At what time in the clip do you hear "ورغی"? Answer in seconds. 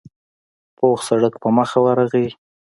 1.85-2.27